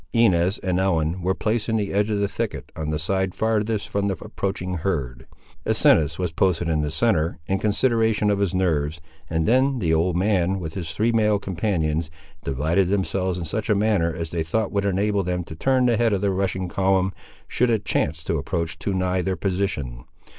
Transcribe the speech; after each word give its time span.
Inez 0.13 0.57
and 0.57 0.79
Ellen 0.79 1.21
were 1.21 1.35
placed 1.35 1.69
in 1.69 1.75
the 1.75 1.93
edge 1.93 2.09
of 2.09 2.19
the 2.19 2.27
thicket 2.27 2.71
on 2.75 2.89
the 2.89 2.97
side 2.97 3.35
farthest 3.35 3.87
from 3.87 4.07
the 4.07 4.17
approaching 4.25 4.77
herd. 4.77 5.27
Asinus 5.63 6.17
was 6.17 6.31
posted 6.31 6.67
in 6.69 6.81
the 6.81 6.89
centre, 6.89 7.37
in 7.45 7.59
consideration 7.59 8.31
of 8.31 8.39
his 8.39 8.55
nerves, 8.55 8.99
and 9.29 9.47
then 9.47 9.77
the 9.77 9.93
old 9.93 10.17
man, 10.17 10.57
with 10.59 10.73
his 10.73 10.89
three 10.91 11.11
male 11.11 11.37
companions, 11.37 12.09
divided 12.43 12.87
themselves 12.87 13.37
in 13.37 13.45
such 13.45 13.69
a 13.69 13.75
manner 13.75 14.11
as 14.11 14.31
they 14.31 14.41
thought 14.41 14.71
would 14.71 14.85
enable 14.85 15.21
them 15.21 15.43
to 15.43 15.55
turn 15.55 15.85
the 15.85 15.97
head 15.97 16.13
of 16.13 16.21
the 16.21 16.31
rushing 16.31 16.67
column, 16.67 17.13
should 17.47 17.69
it 17.69 17.85
chance 17.85 18.23
to 18.23 18.39
approach 18.39 18.79
too 18.79 18.95
nigh 18.95 19.21
their 19.21 19.35
position. 19.35 20.05